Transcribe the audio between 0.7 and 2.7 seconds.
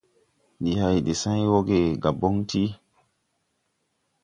hay de sãy wɔge Gabɔŋ ti.